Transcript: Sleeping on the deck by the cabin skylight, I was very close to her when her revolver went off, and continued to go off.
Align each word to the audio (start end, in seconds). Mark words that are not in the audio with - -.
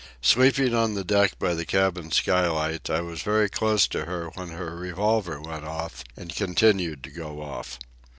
Sleeping 0.23 0.73
on 0.73 0.95
the 0.95 1.03
deck 1.03 1.37
by 1.37 1.53
the 1.53 1.63
cabin 1.63 2.09
skylight, 2.09 2.89
I 2.89 3.01
was 3.01 3.21
very 3.21 3.47
close 3.49 3.87
to 3.89 4.05
her 4.05 4.29
when 4.33 4.49
her 4.49 4.75
revolver 4.75 5.39
went 5.39 5.63
off, 5.65 6.03
and 6.17 6.35
continued 6.35 7.03
to 7.03 7.11
go 7.11 7.39
off. 7.43 7.77